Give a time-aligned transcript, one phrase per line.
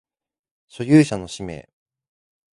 [0.67, 1.69] 所有者の氏名